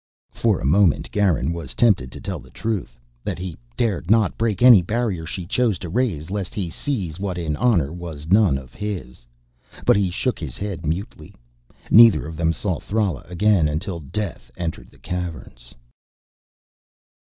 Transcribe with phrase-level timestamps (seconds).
[0.31, 4.63] For a moment Garin was tempted to tell the truth: that he dared not break
[4.63, 8.73] any barrier she chose to raise, lest he seize what in honor was none of
[8.73, 9.27] his.
[9.85, 11.35] But he shook his head mutely.
[11.91, 15.75] Neither of them saw Thrala again until Death entered the Caverns.